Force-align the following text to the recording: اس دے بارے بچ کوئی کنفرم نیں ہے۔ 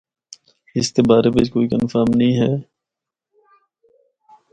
اس 0.77 0.87
دے 0.95 1.01
بارے 1.09 1.29
بچ 1.35 1.47
کوئی 1.53 1.65
کنفرم 1.71 2.09
نیں 2.19 2.35
ہے۔ 2.39 2.51